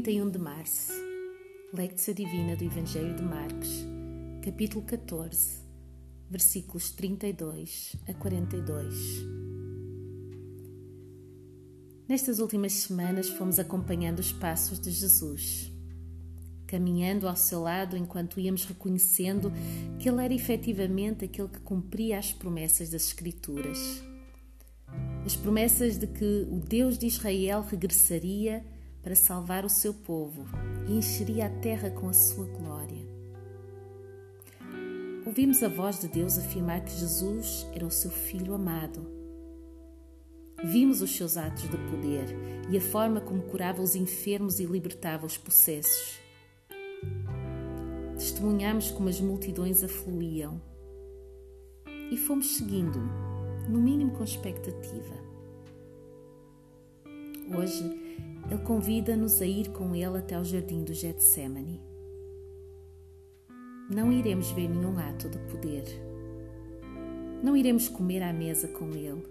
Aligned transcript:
31 0.00 0.30
de 0.30 0.38
março, 0.38 0.92
Lectio 1.74 2.14
Divina 2.14 2.56
do 2.56 2.64
Evangelho 2.64 3.14
de 3.14 3.22
Marcos, 3.22 3.68
capítulo 4.42 4.82
14, 4.82 5.58
versículos 6.30 6.90
32 6.92 7.96
a 8.08 8.14
42. 8.14 8.94
Nestas 12.08 12.38
últimas 12.38 12.72
semanas 12.72 13.28
fomos 13.28 13.58
acompanhando 13.58 14.20
os 14.20 14.32
passos 14.32 14.80
de 14.80 14.90
Jesus, 14.90 15.70
caminhando 16.66 17.28
ao 17.28 17.36
seu 17.36 17.60
lado 17.60 17.94
enquanto 17.94 18.40
íamos 18.40 18.64
reconhecendo 18.64 19.52
que 19.98 20.08
Ele 20.08 20.24
era 20.24 20.32
efetivamente 20.32 21.26
aquele 21.26 21.48
que 21.48 21.60
cumpria 21.60 22.18
as 22.18 22.32
promessas 22.32 22.88
das 22.88 23.04
Escrituras. 23.04 24.02
As 25.26 25.36
promessas 25.36 25.98
de 25.98 26.06
que 26.06 26.46
o 26.50 26.58
Deus 26.58 26.96
de 26.96 27.06
Israel 27.06 27.60
regressaria 27.60 28.64
para 29.02 29.14
salvar 29.14 29.64
o 29.64 29.68
seu 29.68 29.94
povo 29.94 30.44
e 30.88 30.92
encheria 30.92 31.46
a 31.46 31.50
terra 31.50 31.90
com 31.90 32.08
a 32.08 32.12
sua 32.12 32.46
glória. 32.46 33.08
Ouvimos 35.24 35.62
a 35.62 35.68
voz 35.68 36.00
de 36.00 36.08
Deus 36.08 36.38
afirmar 36.38 36.82
que 36.84 36.92
Jesus 36.92 37.66
era 37.72 37.86
o 37.86 37.90
seu 37.90 38.10
filho 38.10 38.54
amado. 38.54 39.06
Vimos 40.64 41.00
os 41.00 41.16
seus 41.16 41.36
atos 41.36 41.62
de 41.62 41.76
poder 41.90 42.26
e 42.70 42.76
a 42.76 42.80
forma 42.80 43.20
como 43.20 43.42
curava 43.42 43.80
os 43.80 43.94
enfermos 43.94 44.60
e 44.60 44.64
libertava 44.64 45.26
os 45.26 45.38
possessos. 45.38 46.18
Testemunhamos 48.14 48.90
como 48.90 49.08
as 49.08 49.20
multidões 49.20 49.82
afluíam 49.82 50.60
e 52.10 52.16
fomos 52.16 52.56
seguindo, 52.56 52.98
no 53.68 53.80
mínimo 53.80 54.12
com 54.12 54.24
expectativa. 54.24 55.14
Hoje 57.56 58.09
ele 58.50 58.60
convida-nos 58.62 59.40
a 59.40 59.46
ir 59.46 59.70
com 59.70 59.94
ele 59.94 60.18
até 60.18 60.34
ao 60.34 60.44
jardim 60.44 60.82
do 60.82 60.92
Getsemane. 60.92 61.80
Não 63.88 64.12
iremos 64.12 64.50
ver 64.50 64.68
nenhum 64.68 64.98
ato 64.98 65.28
de 65.28 65.38
poder. 65.38 65.84
Não 67.42 67.56
iremos 67.56 67.88
comer 67.88 68.22
à 68.22 68.32
mesa 68.32 68.68
com 68.68 68.88
ele. 68.90 69.24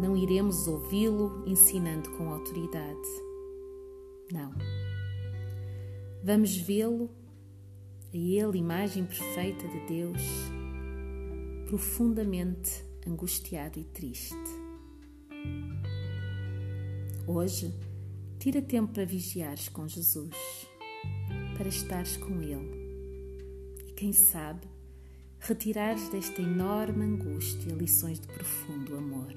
Não 0.00 0.16
iremos 0.16 0.68
ouvi-lo 0.68 1.42
ensinando 1.46 2.10
com 2.10 2.28
autoridade. 2.28 3.08
Não. 4.32 4.52
Vamos 6.22 6.56
vê-lo, 6.56 7.08
a 8.12 8.16
ele, 8.16 8.58
imagem 8.58 9.04
perfeita 9.04 9.66
de 9.68 9.86
Deus, 9.86 10.22
profundamente 11.66 12.84
angustiado 13.06 13.78
e 13.78 13.84
triste. 13.84 14.36
Hoje, 17.28 17.74
tira 18.38 18.62
tempo 18.62 18.92
para 18.92 19.04
vigiares 19.04 19.68
com 19.68 19.88
Jesus, 19.88 20.30
para 21.58 21.66
estares 21.66 22.16
com 22.16 22.40
Ele 22.40 23.84
e, 23.88 23.92
quem 23.94 24.12
sabe, 24.12 24.68
retirares 25.40 26.08
desta 26.08 26.40
enorme 26.40 27.04
angústia 27.04 27.72
lições 27.72 28.20
de 28.20 28.28
profundo 28.28 28.96
amor. 28.96 29.34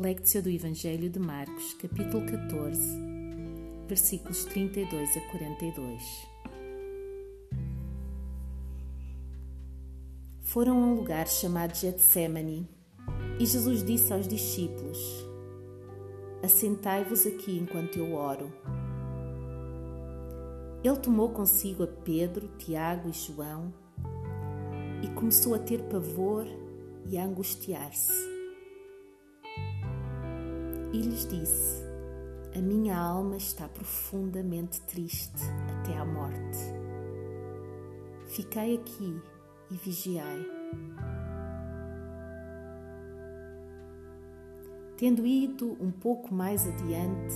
Lectio 0.00 0.42
do 0.42 0.50
Evangelho 0.50 1.08
de 1.08 1.20
Marcos, 1.20 1.74
capítulo 1.74 2.26
14, 2.26 2.80
versículos 3.86 4.44
32 4.46 5.16
a 5.16 5.20
42. 5.30 6.33
Foram 10.54 10.84
a 10.84 10.86
um 10.86 10.94
lugar 10.94 11.26
chamado 11.26 11.74
Getsemane 11.74 12.70
e 13.40 13.44
Jesus 13.44 13.82
disse 13.82 14.12
aos 14.12 14.28
discípulos: 14.28 15.26
Assentai-vos 16.44 17.26
aqui 17.26 17.58
enquanto 17.58 17.98
eu 17.98 18.14
oro. 18.14 18.52
Ele 20.84 20.96
tomou 20.98 21.30
consigo 21.30 21.82
a 21.82 21.88
Pedro, 21.88 22.46
Tiago 22.56 23.08
e 23.08 23.12
João 23.12 23.74
e 25.02 25.08
começou 25.08 25.56
a 25.56 25.58
ter 25.58 25.82
pavor 25.88 26.46
e 27.04 27.18
a 27.18 27.24
angustiar-se. 27.24 28.12
E 30.92 30.98
lhes 31.00 31.26
disse: 31.26 31.82
A 32.56 32.60
minha 32.60 32.96
alma 32.96 33.36
está 33.38 33.66
profundamente 33.66 34.80
triste 34.82 35.42
até 35.80 35.98
à 35.98 36.04
morte. 36.04 36.58
Fiquei 38.28 38.76
aqui 38.76 39.20
e 39.70 39.74
vigiai. 39.74 40.46
Tendo 44.96 45.26
ido 45.26 45.76
um 45.80 45.90
pouco 45.90 46.32
mais 46.32 46.66
adiante, 46.66 47.34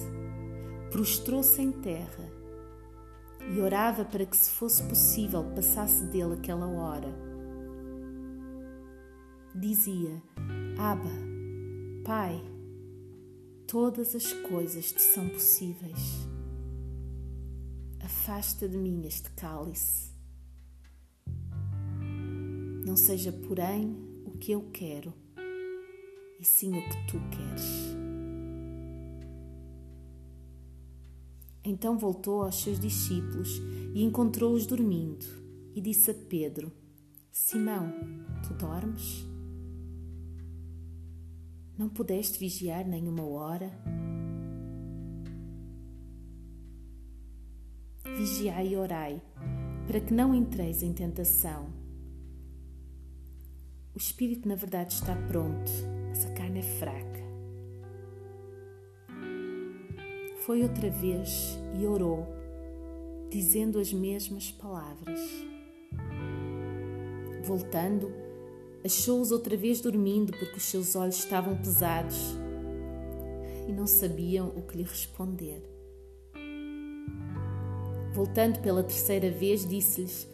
prostrou-se 0.91 1.61
em 1.61 1.72
terra 1.72 2.39
e 3.53 3.61
orava 3.61 4.05
para 4.05 4.25
que, 4.25 4.37
se 4.37 4.50
fosse 4.50 4.83
possível, 4.84 5.44
passasse 5.55 6.05
dele 6.05 6.34
aquela 6.34 6.66
hora. 6.66 7.09
Dizia: 9.55 10.22
Abba, 10.78 11.10
Pai, 12.05 12.41
todas 13.66 14.15
as 14.15 14.33
coisas 14.33 14.93
te 14.93 15.03
são 15.03 15.28
possíveis. 15.28 16.28
Afasta 18.00 18.69
de 18.69 18.78
mim 18.78 19.05
este 19.05 19.31
cálice. 19.33 20.08
Não 22.88 22.97
seja, 22.97 23.31
porém, 23.31 23.94
o 24.25 24.31
que 24.31 24.50
eu 24.50 24.71
quero, 24.72 25.12
e 26.41 26.43
sim 26.43 26.71
o 26.71 26.82
que 26.88 27.06
tu 27.06 27.21
queres. 27.28 27.94
Então 31.62 31.98
voltou 31.98 32.44
aos 32.44 32.62
seus 32.62 32.81
discípulos 32.81 33.60
e 33.94 34.03
encontrou-os 34.03 34.65
dormindo, 34.65 35.27
e 35.75 35.82
disse 35.82 36.12
a 36.12 36.15
Pedro: 36.15 36.72
Simão, 37.31 37.93
tu 38.43 38.54
dormes? 38.54 39.22
Não 41.77 41.91
pudeste 41.91 42.38
vigiar 42.38 42.88
nem 42.88 43.06
uma 43.06 43.27
hora? 43.27 43.71
Vigiai 48.16 48.69
e 48.69 48.77
orai, 48.78 49.22
para 49.87 50.00
que 50.00 50.15
não 50.15 50.34
entreis 50.34 50.82
em 50.82 50.94
tentação. 50.94 51.78
O 53.98 54.00
espírito, 54.00 54.47
na 54.48 54.54
verdade, 54.54 54.94
está 54.94 55.12
pronto, 55.26 55.72
mas 56.09 56.25
a 56.25 56.31
carne 56.31 56.60
é 56.60 56.62
fraca. 56.62 57.20
Foi 60.47 60.62
outra 60.62 60.88
vez 60.88 61.59
e 61.76 61.84
orou, 61.84 62.25
dizendo 63.28 63.81
as 63.81 63.92
mesmas 63.92 64.53
palavras. 64.53 65.19
Voltando, 67.42 68.12
achou-os 68.84 69.32
outra 69.32 69.56
vez 69.56 69.81
dormindo 69.81 70.30
porque 70.30 70.59
os 70.59 70.62
seus 70.62 70.94
olhos 70.94 71.19
estavam 71.19 71.56
pesados 71.56 72.38
e 73.66 73.72
não 73.72 73.88
sabiam 73.88 74.50
o 74.50 74.62
que 74.62 74.76
lhe 74.76 74.84
responder. 74.84 75.60
Voltando 78.15 78.60
pela 78.60 78.84
terceira 78.84 79.28
vez, 79.28 79.69
disse-lhes: 79.69 80.28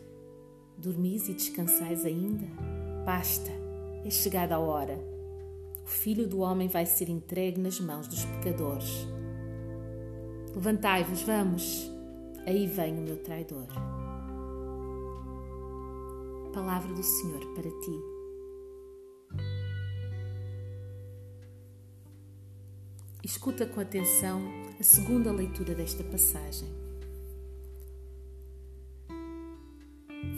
Dormis 0.76 1.30
e 1.30 1.32
descansais 1.32 2.04
ainda? 2.04 2.73
Basta, 3.04 3.50
é 4.02 4.08
chegada 4.08 4.54
a 4.54 4.58
hora. 4.58 4.98
O 5.84 5.86
filho 5.86 6.26
do 6.26 6.40
homem 6.40 6.68
vai 6.68 6.86
ser 6.86 7.10
entregue 7.10 7.60
nas 7.60 7.78
mãos 7.78 8.08
dos 8.08 8.24
pecadores. 8.24 9.06
Levantai-vos, 10.54 11.20
vamos. 11.20 11.92
Aí 12.46 12.66
vem 12.66 12.96
o 12.98 13.02
meu 13.02 13.22
traidor. 13.22 13.66
Palavra 16.54 16.94
do 16.94 17.02
Senhor 17.02 17.44
para 17.54 17.70
ti. 17.70 18.14
Escuta 23.22 23.66
com 23.66 23.80
atenção 23.80 24.40
a 24.80 24.82
segunda 24.82 25.30
leitura 25.30 25.74
desta 25.74 26.02
passagem. 26.04 26.68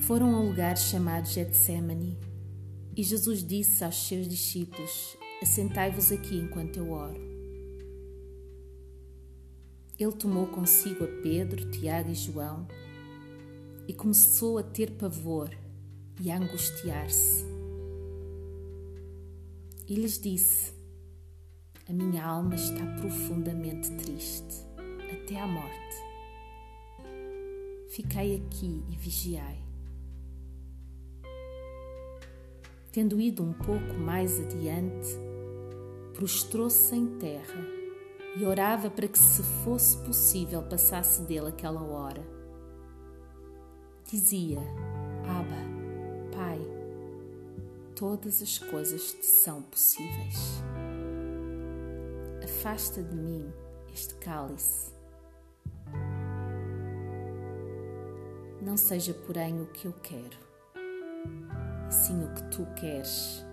Foram 0.03 0.35
a 0.35 0.41
um 0.41 0.49
lugar 0.49 0.77
chamado 0.77 1.27
Getsemane 1.29 2.26
e 2.97 3.03
Jesus 3.03 3.45
disse 3.45 3.85
aos 3.85 4.09
seus 4.09 4.27
discípulos: 4.27 5.17
Assentai-vos 5.43 6.11
aqui 6.11 6.37
enquanto 6.37 6.79
eu 6.79 6.91
oro. 6.91 7.21
Ele 9.99 10.13
tomou 10.13 10.47
consigo 10.47 11.05
a 11.05 11.23
Pedro, 11.23 11.71
Tiago 11.71 12.11
e 12.11 12.15
João 12.15 12.67
e 13.87 13.93
começou 13.93 14.59
a 14.59 14.63
ter 14.63 14.93
pavor 14.93 15.51
e 16.21 16.31
a 16.31 16.39
angustiar-se. 16.39 17.45
E 19.87 19.95
lhes 19.95 20.19
disse: 20.19 20.73
A 21.87 21.93
minha 21.93 22.25
alma 22.25 22.55
está 22.55 22.85
profundamente 22.99 23.91
triste, 23.97 24.67
até 25.13 25.39
à 25.39 25.47
morte. 25.47 25.97
Ficai 27.91 28.35
aqui 28.35 28.83
e 28.91 28.97
vigiai. 28.97 29.66
Tendo 32.97 33.21
ido 33.21 33.43
um 33.43 33.53
pouco 33.53 33.93
mais 33.93 34.41
adiante, 34.41 35.07
prostrou-se 36.15 36.97
em 36.97 37.19
terra 37.19 37.63
e 38.35 38.47
orava 38.47 38.89
para 38.89 39.07
que, 39.07 39.19
se 39.19 39.43
fosse 39.63 39.99
possível, 39.99 40.63
passasse 40.63 41.21
dele 41.21 41.49
aquela 41.49 41.83
hora. 41.83 42.27
Dizia: 44.11 44.61
Abba, 45.29 46.35
Pai, 46.35 46.59
todas 47.95 48.41
as 48.41 48.57
coisas 48.57 49.13
te 49.13 49.27
são 49.27 49.61
possíveis. 49.61 50.63
Afasta 52.43 53.03
de 53.03 53.15
mim 53.15 53.53
este 53.93 54.15
cálice. 54.15 54.91
Não 58.63 58.79
seja, 58.79 59.13
porém, 59.13 59.61
o 59.61 59.67
que 59.67 59.85
eu 59.85 59.93
quero, 59.93 60.47
sim 61.97 62.23
o 62.25 62.35
que 62.35 62.43
tu 62.51 62.67
queres. 62.75 63.45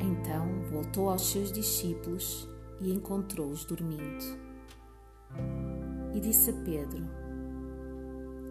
Então 0.00 0.62
voltou 0.70 1.08
aos 1.08 1.30
seus 1.30 1.52
discípulos 1.52 2.48
e 2.80 2.92
encontrou-os 2.92 3.64
dormindo. 3.64 4.24
E 6.14 6.20
disse 6.20 6.50
a 6.50 6.52
Pedro: 6.52 7.04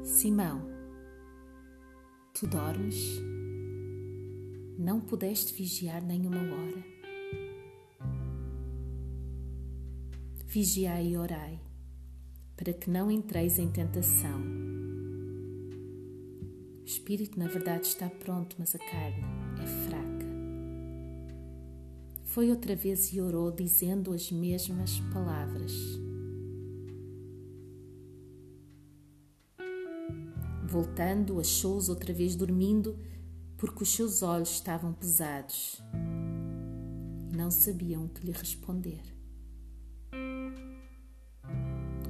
Simão, 0.03 0.61
tu 2.33 2.47
dormes? 2.47 3.21
Não 4.77 4.99
pudeste 4.99 5.53
vigiar 5.53 6.03
nenhuma 6.03 6.37
hora? 6.37 6.95
Vigiai 10.45 11.07
e 11.07 11.17
orai, 11.17 11.59
para 12.55 12.73
que 12.73 12.89
não 12.89 13.09
entreis 13.11 13.57
em 13.59 13.69
tentação. 13.69 14.74
O 16.85 16.87
espírito, 16.87 17.39
na 17.39 17.47
verdade, 17.47 17.87
está 17.87 18.07
pronto, 18.07 18.55
mas 18.59 18.75
a 18.75 18.77
carne 18.77 19.23
é 19.59 19.87
fraca. 19.89 20.25
Foi 22.25 22.51
outra 22.51 22.75
vez 22.75 23.11
e 23.11 23.19
orou, 23.19 23.51
dizendo 23.51 24.13
as 24.13 24.31
mesmas 24.31 24.99
palavras. 25.11 25.73
Voltando, 30.63 31.39
achou-os 31.39 31.89
outra 31.89 32.13
vez 32.13 32.35
dormindo, 32.35 32.99
porque 33.57 33.81
os 33.81 33.89
seus 33.89 34.21
olhos 34.21 34.51
estavam 34.51 34.93
pesados 34.93 35.81
e 37.31 37.35
não 37.35 37.49
sabiam 37.49 38.05
o 38.05 38.09
que 38.09 38.27
lhe 38.27 38.31
responder. 38.31 39.01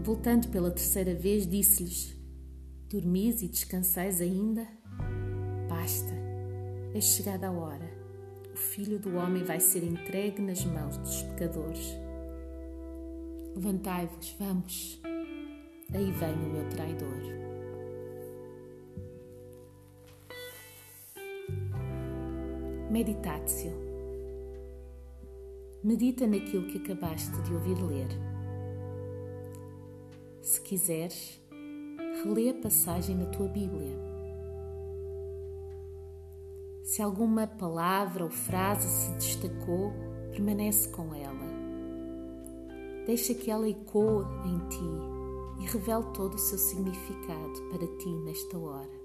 Voltando 0.03 0.49
pela 0.49 0.69
terceira 0.69 1.15
vez, 1.15 1.47
disse-lhes: 1.47 2.14
Dormis 2.89 3.41
e 3.41 3.47
descansais 3.47 4.21
ainda? 4.21 4.67
Basta, 5.67 6.13
é 6.93 7.01
chegada 7.01 7.47
a 7.47 7.51
hora 7.51 8.05
o 8.55 8.57
filho 8.57 8.97
do 8.97 9.17
homem 9.17 9.43
vai 9.43 9.59
ser 9.59 9.83
entregue 9.83 10.41
nas 10.41 10.63
mãos 10.63 10.95
dos 10.95 11.23
pecadores. 11.23 11.93
Levantai-vos, 13.53 14.33
vamos. 14.39 15.01
Aí 15.93 16.09
vem 16.09 16.33
o 16.33 16.53
meu 16.53 16.69
traidor. 16.69 17.21
Meditatio. 22.89 23.73
Medita 25.83 26.25
naquilo 26.25 26.67
que 26.67 26.77
acabaste 26.77 27.35
de 27.41 27.53
ouvir 27.53 27.77
ler. 27.83 28.07
Se 30.41 30.61
quiseres, 30.61 31.41
relê 32.25 32.49
a 32.49 32.53
passagem 32.55 33.15
na 33.15 33.27
tua 33.27 33.47
Bíblia 33.47 34.05
se 36.85 37.01
alguma 37.01 37.47
palavra 37.47 38.23
ou 38.23 38.29
frase 38.29 38.87
se 38.87 39.11
destacou, 39.13 39.91
permanece 40.31 40.87
com 40.89 41.15
ela. 41.15 41.45
Deixa 43.07 43.33
que 43.33 43.49
ela 43.49 43.67
ecoe 43.67 44.23
em 44.45 44.59
ti 44.69 45.63
e 45.63 45.65
revele 45.65 46.03
todo 46.13 46.35
o 46.35 46.39
seu 46.39 46.59
significado 46.59 47.61
para 47.71 47.87
ti 47.97 48.09
nesta 48.23 48.57
hora. 48.57 49.04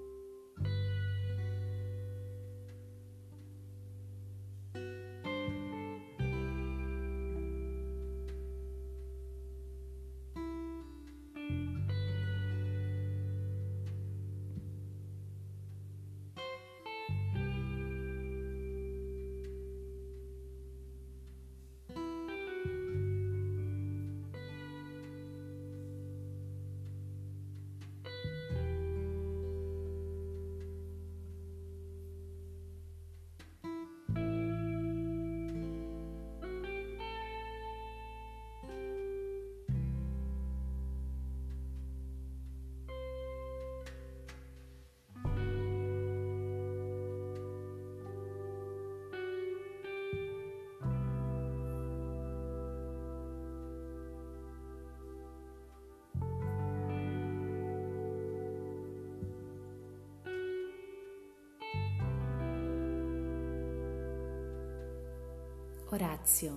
Horácio. 65.93 66.57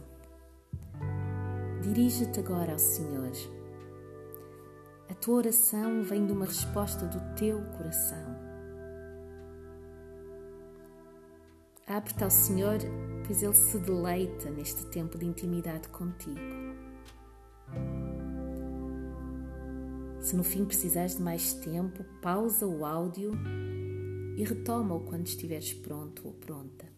Dirige-te 1.81 2.39
agora 2.39 2.73
ao 2.73 2.77
Senhor. 2.77 3.31
A 5.09 5.15
tua 5.15 5.37
oração 5.37 6.03
vem 6.03 6.27
de 6.27 6.33
uma 6.33 6.45
resposta 6.45 7.07
do 7.07 7.35
teu 7.35 7.59
coração. 7.75 8.23
Abre-te 11.87 12.23
ao 12.23 12.29
Senhor, 12.29 12.77
pois 13.25 13.41
Ele 13.41 13.55
se 13.55 13.79
deleita 13.79 14.51
neste 14.51 14.85
tempo 14.91 15.17
de 15.17 15.25
intimidade 15.25 15.89
contigo. 15.89 16.39
Se 20.19 20.35
no 20.35 20.43
fim 20.43 20.63
precisares 20.63 21.15
de 21.15 21.23
mais 21.23 21.55
tempo, 21.55 22.03
pausa 22.21 22.67
o 22.67 22.85
áudio 22.85 23.31
e 24.37 24.43
retoma-o 24.43 24.99
quando 24.99 25.25
estiveres 25.25 25.73
pronto 25.73 26.27
ou 26.27 26.33
pronta. 26.33 26.92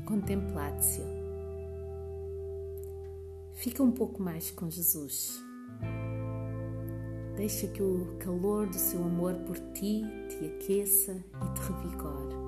Contemplatio. 0.00 1.04
Fica 3.54 3.82
um 3.82 3.90
pouco 3.90 4.22
mais 4.22 4.50
com 4.50 4.70
Jesus. 4.70 5.42
Deixa 7.36 7.66
que 7.68 7.82
o 7.82 8.16
calor 8.18 8.66
do 8.66 8.78
seu 8.78 9.02
amor 9.02 9.34
por 9.46 9.58
ti 9.72 10.02
te 10.28 10.46
aqueça 10.46 11.12
e 11.12 11.54
te 11.54 11.60
revigore. 11.62 12.47